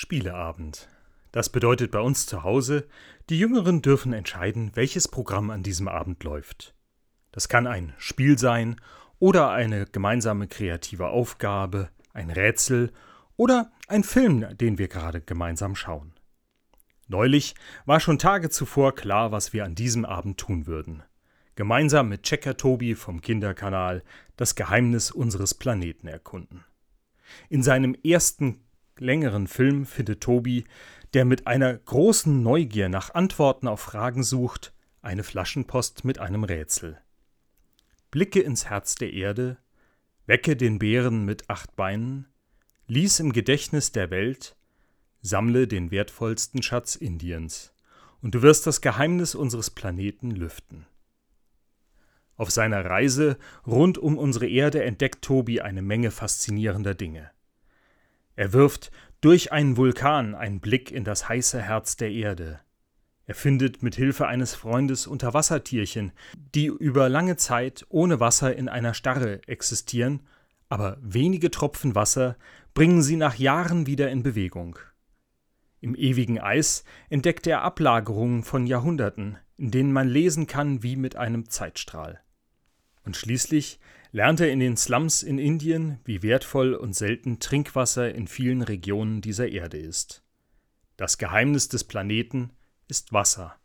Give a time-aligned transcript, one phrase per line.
[0.00, 0.86] Spieleabend.
[1.32, 2.86] Das bedeutet bei uns zu Hause,
[3.30, 6.72] die Jüngeren dürfen entscheiden, welches Programm an diesem Abend läuft.
[7.32, 8.80] Das kann ein Spiel sein
[9.18, 12.92] oder eine gemeinsame kreative Aufgabe, ein Rätsel
[13.36, 16.12] oder ein Film, den wir gerade gemeinsam schauen.
[17.08, 21.02] Neulich war schon Tage zuvor klar, was wir an diesem Abend tun würden.
[21.56, 24.04] Gemeinsam mit Checker Tobi vom Kinderkanal
[24.36, 26.64] das Geheimnis unseres Planeten erkunden.
[27.48, 28.60] In seinem ersten
[29.00, 30.64] längeren Film findet Tobi,
[31.14, 36.98] der mit einer großen Neugier nach Antworten auf Fragen sucht, eine Flaschenpost mit einem Rätsel.
[38.10, 39.58] Blicke ins Herz der Erde,
[40.26, 42.26] wecke den Bären mit acht Beinen,
[42.86, 44.56] lies im Gedächtnis der Welt,
[45.20, 47.72] sammle den wertvollsten Schatz Indiens,
[48.20, 50.86] und du wirst das Geheimnis unseres Planeten lüften.
[52.36, 53.36] Auf seiner Reise
[53.66, 57.30] rund um unsere Erde entdeckt Tobi eine Menge faszinierender Dinge.
[58.38, 62.60] Er wirft durch einen Vulkan einen Blick in das heiße Herz der Erde.
[63.26, 66.12] Er findet mit Hilfe eines Freundes Unterwassertierchen,
[66.54, 70.22] die über lange Zeit ohne Wasser in einer Starre existieren,
[70.68, 72.36] aber wenige Tropfen Wasser
[72.74, 74.78] bringen sie nach Jahren wieder in Bewegung.
[75.80, 81.16] Im ewigen Eis entdeckt er Ablagerungen von Jahrhunderten, in denen man lesen kann wie mit
[81.16, 82.20] einem Zeitstrahl.
[83.04, 83.80] Und schließlich
[84.12, 89.20] lernt er in den Slums in Indien, wie wertvoll und selten Trinkwasser in vielen Regionen
[89.20, 90.22] dieser Erde ist.
[90.96, 92.50] Das Geheimnis des Planeten
[92.88, 93.56] ist Wasser.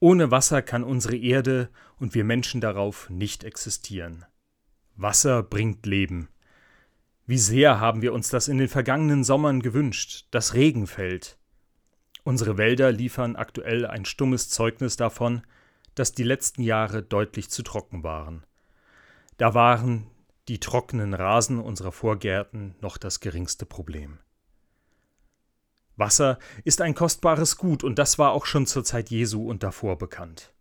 [0.00, 4.24] Ohne Wasser kann unsere Erde und wir Menschen darauf nicht existieren.
[4.94, 6.28] Wasser bringt Leben.
[7.26, 11.38] Wie sehr haben wir uns das in den vergangenen Sommern gewünscht, dass Regen fällt.
[12.24, 15.42] Unsere Wälder liefern aktuell ein stummes Zeugnis davon,
[15.94, 18.44] dass die letzten Jahre deutlich zu trocken waren.
[19.38, 20.10] Da waren
[20.48, 24.18] die trockenen Rasen unserer Vorgärten noch das geringste Problem.
[25.96, 29.96] Wasser ist ein kostbares Gut und das war auch schon zur Zeit Jesu und davor
[29.96, 30.52] bekannt.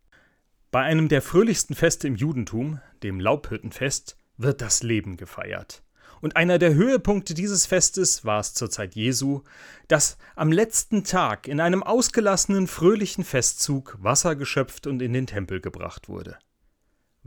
[0.70, 5.82] Bei einem der fröhlichsten Feste im Judentum, dem Laubhüttenfest, wird das Leben gefeiert.
[6.22, 9.42] Und einer der Höhepunkte dieses Festes war es zur Zeit Jesu,
[9.88, 15.62] dass am letzten Tag in einem ausgelassenen, fröhlichen Festzug Wasser geschöpft und in den Tempel
[15.62, 16.38] gebracht wurde.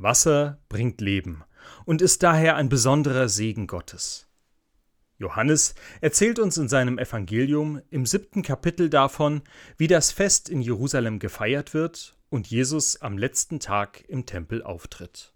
[0.03, 1.44] Wasser bringt Leben
[1.84, 4.27] und ist daher ein besonderer Segen Gottes.
[5.19, 9.43] Johannes erzählt uns in seinem Evangelium im siebten Kapitel davon,
[9.77, 15.34] wie das Fest in Jerusalem gefeiert wird und Jesus am letzten Tag im Tempel auftritt.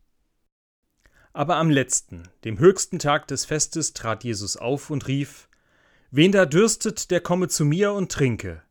[1.35, 5.49] Aber am letzten, dem höchsten Tag des Festes, trat Jesus auf und rief
[6.11, 8.63] Wen da dürstet, der komme zu mir und trinke.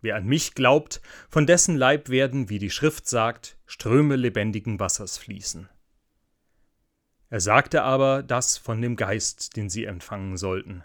[0.00, 5.18] Wer an mich glaubt, von dessen Leib werden, wie die Schrift sagt, Ströme lebendigen Wassers
[5.18, 5.68] fließen.
[7.30, 10.84] Er sagte aber das von dem Geist, den sie empfangen sollten,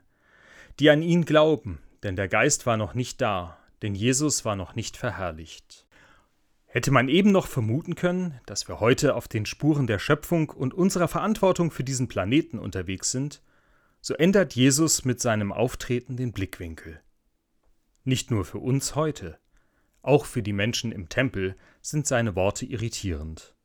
[0.79, 4.75] die an ihn glauben, denn der Geist war noch nicht da, denn Jesus war noch
[4.75, 5.85] nicht verherrlicht.
[6.65, 10.73] Hätte man eben noch vermuten können, dass wir heute auf den Spuren der Schöpfung und
[10.73, 13.41] unserer Verantwortung für diesen Planeten unterwegs sind,
[14.01, 16.99] so ändert Jesus mit seinem Auftreten den Blickwinkel.
[18.03, 19.39] Nicht nur für uns heute,
[20.01, 23.55] auch für die Menschen im Tempel sind seine Worte irritierend.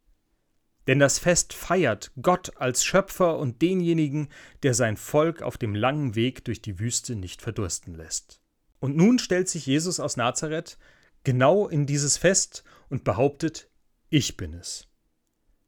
[0.86, 4.28] Denn das Fest feiert Gott als Schöpfer und denjenigen,
[4.62, 8.40] der sein Volk auf dem langen Weg durch die Wüste nicht verdursten lässt.
[8.80, 10.78] Und nun stellt sich Jesus aus Nazareth
[11.24, 13.68] genau in dieses Fest und behauptet,
[14.08, 14.88] ich bin es.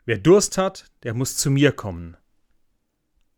[0.06, 2.16] Wer Durst hat, der muss zu mir kommen,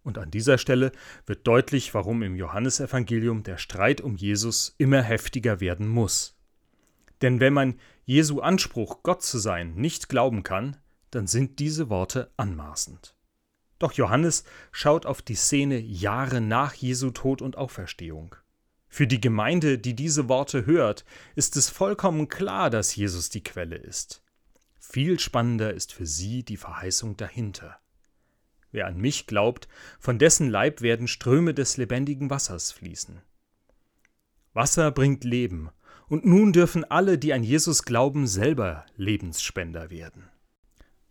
[0.03, 0.93] und an dieser Stelle
[1.27, 6.37] wird deutlich, warum im Johannesevangelium der Streit um Jesus immer heftiger werden muss.
[7.21, 10.77] Denn wenn man Jesu Anspruch, Gott zu sein, nicht glauben kann,
[11.11, 13.15] dann sind diese Worte anmaßend.
[13.79, 18.35] Doch Johannes schaut auf die Szene Jahre nach Jesu Tod und Auferstehung.
[18.89, 23.77] Für die Gemeinde, die diese Worte hört, ist es vollkommen klar, dass Jesus die Quelle
[23.77, 24.23] ist.
[24.79, 27.82] Viel spannender ist für sie die Verheißung dahinter.
[28.73, 29.69] Wer an mich glaubt,
[30.01, 33.21] von dessen Leib werden Ströme des lebendigen Wassers fließen.
[34.55, 35.71] Wasser bringt Leben,
[36.09, 40.29] und nun dürfen alle, die an Jesus glauben, selber Lebensspender werden.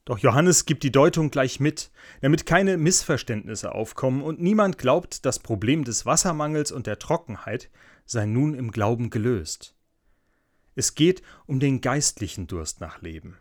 [0.05, 1.91] Doch Johannes gibt die Deutung gleich mit,
[2.21, 7.69] damit keine Missverständnisse aufkommen und niemand glaubt, das Problem des Wassermangels und der Trockenheit
[8.05, 9.75] sei nun im Glauben gelöst.
[10.75, 13.37] Es geht um den geistlichen Durst nach Leben.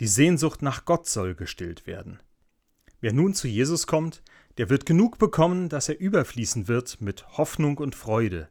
[0.00, 2.20] Die Sehnsucht nach Gott soll gestillt werden.
[3.00, 4.22] Wer nun zu Jesus kommt,
[4.56, 8.48] der wird genug bekommen, dass er überfließen wird mit Hoffnung und Freude,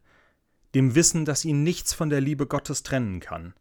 [0.74, 3.54] dem Wissen, dass ihn nichts von der Liebe Gottes trennen kann.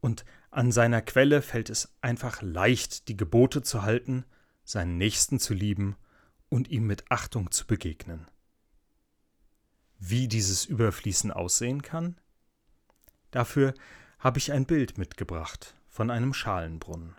[0.00, 4.24] Und an seiner Quelle fällt es einfach leicht, die Gebote zu halten,
[4.64, 5.96] seinen Nächsten zu lieben
[6.48, 8.28] und ihm mit Achtung zu begegnen.
[9.98, 12.20] wie dieses Überfließen aussehen kann?
[13.30, 13.74] Dafür
[14.18, 17.16] habe ich ein Bild mitgebracht von einem Schalenbrunnen.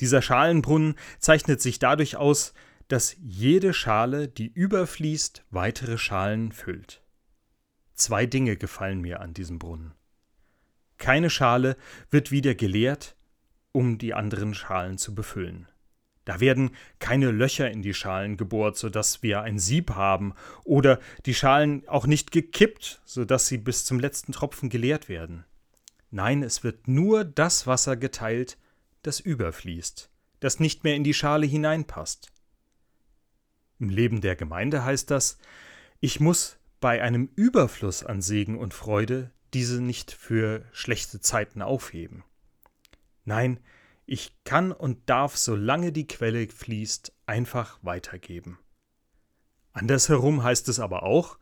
[0.00, 2.54] Dieser Schalenbrunnen zeichnet sich dadurch aus,
[2.88, 7.02] dass jede Schale, die überfließt, weitere Schalen füllt.
[7.94, 9.92] Zwei Dinge gefallen mir an diesem Brunnen.
[10.98, 11.76] Keine Schale
[12.10, 13.14] wird wieder geleert,
[13.72, 15.68] um die anderen Schalen zu befüllen.
[16.24, 21.34] Da werden keine Löcher in die Schalen gebohrt, sodass wir ein Sieb haben, oder die
[21.34, 25.44] Schalen auch nicht gekippt, sodass sie bis zum letzten Tropfen geleert werden.
[26.10, 28.58] Nein, es wird nur das Wasser geteilt,
[29.02, 30.10] das überfließt,
[30.40, 32.30] das nicht mehr in die Schale hineinpasst.
[33.78, 35.38] Im Leben der Gemeinde heißt das,
[36.00, 42.24] ich muss bei einem Überfluss an Segen und Freude diese nicht für schlechte Zeiten aufheben.
[43.24, 43.60] Nein,
[44.06, 48.58] ich kann und darf, solange die Quelle fließt, einfach weitergeben.
[49.72, 51.38] Andersherum heißt es aber auch,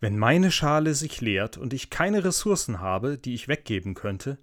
[0.00, 4.38] wenn meine Schale sich leert und ich keine Ressourcen habe, die ich weggeben könnte,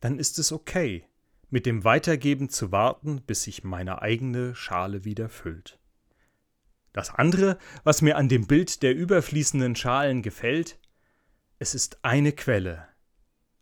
[0.00, 1.06] dann ist es okay,
[1.52, 5.78] mit dem Weitergeben zu warten, bis sich meine eigene Schale wieder füllt.
[6.94, 10.78] Das andere, was mir an dem Bild der überfließenden Schalen gefällt,
[11.58, 12.88] es ist eine Quelle.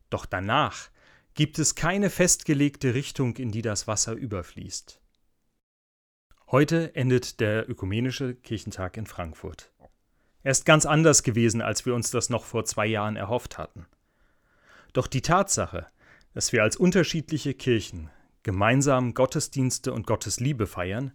[0.08, 0.90] Doch danach
[1.34, 5.00] gibt es keine festgelegte Richtung, in die das Wasser überfließt.
[6.46, 9.72] Heute endet der Ökumenische Kirchentag in Frankfurt.
[10.44, 13.86] Er ist ganz anders gewesen, als wir uns das noch vor zwei Jahren erhofft hatten.
[14.92, 15.86] Doch die Tatsache,
[16.34, 18.10] dass wir als unterschiedliche Kirchen
[18.42, 21.12] gemeinsam Gottesdienste und Gottesliebe feiern,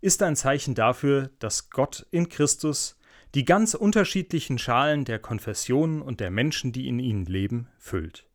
[0.00, 2.96] ist ein Zeichen dafür, dass Gott in Christus
[3.34, 8.28] die ganz unterschiedlichen Schalen der Konfessionen und der Menschen, die in ihnen leben, füllt.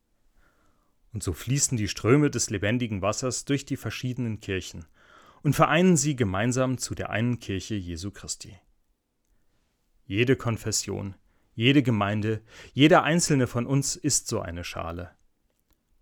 [1.11, 4.85] Und so fließen die Ströme des lebendigen Wassers durch die verschiedenen Kirchen
[5.43, 8.57] und vereinen sie gemeinsam zu der einen Kirche Jesu Christi.
[10.05, 11.15] Jede Konfession,
[11.53, 12.41] jede Gemeinde,
[12.73, 15.11] jeder einzelne von uns ist so eine Schale.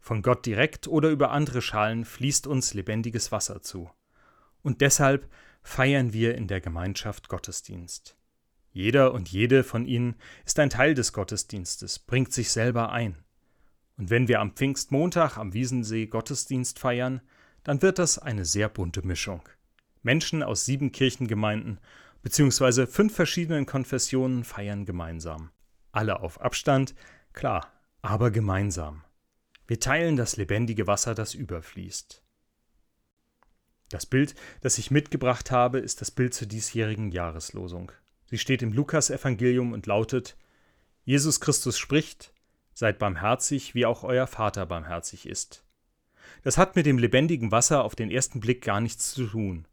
[0.03, 3.89] Von Gott direkt oder über andere Schalen fließt uns lebendiges Wasser zu.
[4.61, 5.29] Und deshalb
[5.61, 8.17] feiern wir in der Gemeinschaft Gottesdienst.
[8.73, 10.15] Jeder und jede von ihnen
[10.45, 13.23] ist ein Teil des Gottesdienstes, bringt sich selber ein.
[13.95, 17.21] Und wenn wir am Pfingstmontag am Wiesensee Gottesdienst feiern,
[17.63, 19.47] dann wird das eine sehr bunte Mischung.
[20.01, 21.79] Menschen aus sieben Kirchengemeinden
[22.23, 22.87] bzw.
[22.87, 25.51] fünf verschiedenen Konfessionen feiern gemeinsam.
[25.93, 26.93] Alle auf Abstand,
[27.31, 27.71] klar,
[28.01, 29.05] aber gemeinsam.
[29.67, 32.21] Wir teilen das lebendige Wasser, das überfließt.
[33.89, 37.91] Das Bild, das ich mitgebracht habe, ist das Bild zur diesjährigen Jahreslosung.
[38.25, 40.35] Sie steht im Lukasevangelium und lautet:
[41.05, 42.33] Jesus Christus spricht:
[42.73, 45.63] Seid barmherzig, wie auch euer Vater barmherzig ist.
[46.41, 49.67] Das hat mit dem lebendigen Wasser auf den ersten Blick gar nichts zu tun.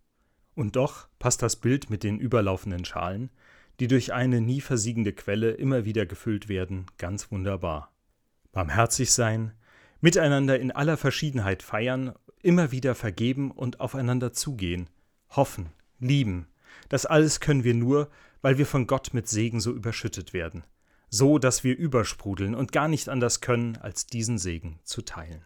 [0.55, 3.31] Und doch passt das Bild mit den überlaufenden Schalen,
[3.79, 7.95] die durch eine nie versiegende Quelle immer wieder gefüllt werden, ganz wunderbar.
[8.53, 9.53] Barmherzig sein,
[10.01, 14.89] miteinander in aller Verschiedenheit feiern immer wieder vergeben und aufeinander zugehen,
[15.31, 16.47] hoffen, lieben.
[16.89, 18.11] Das alles können wir nur,
[18.43, 20.65] weil wir von Gott mit Segen so überschüttet werden,
[21.09, 25.45] so dass wir übersprudeln und gar nicht anders können, als diesen Segen zu teilen.